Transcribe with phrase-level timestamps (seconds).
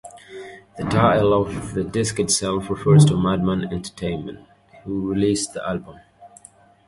[0.79, 4.47] The title of the disc itself refers to Madman Entertainment,
[4.83, 5.99] who released the Album.